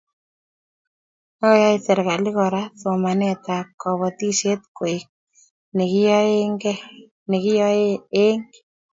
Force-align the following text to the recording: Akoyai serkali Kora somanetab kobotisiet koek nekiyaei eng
Akoyai 1.45 1.79
serkali 1.85 2.29
Kora 2.37 2.61
somanetab 2.81 3.67
kobotisiet 3.81 4.61
koek 4.77 5.03
nekiyaei 7.35 7.81
eng 8.25 8.41